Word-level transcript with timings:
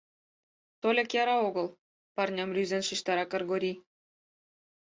Тольык 0.81 1.09
яра 1.21 1.35
огыл,— 1.47 1.67
парням 2.15 2.49
рӱзен 2.55 2.83
шижтара 2.87 3.25
Кыргорий. 3.31 3.77